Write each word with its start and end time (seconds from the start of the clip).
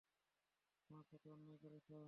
আমার 0.89 1.05
সাথে 1.05 1.27
অন্যায় 1.29 1.59
করেছে। 1.63 1.95